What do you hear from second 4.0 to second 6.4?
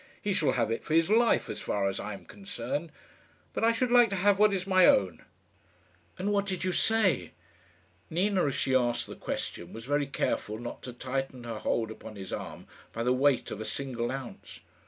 to have what is my own." "And